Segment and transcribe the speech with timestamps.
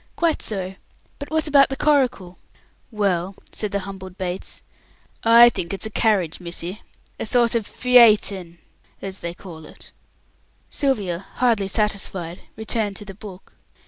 [0.15, 0.73] Quite so.
[1.19, 2.39] But what about coracle?"
[2.89, 4.63] "Well," said the humbled Bates,
[5.23, 6.81] "I think it's a carriage, missy.
[7.19, 8.57] A sort of Pheayton,
[9.03, 9.91] as they call it."
[10.71, 13.53] Sylvia, hardly satisfied, returned to the book.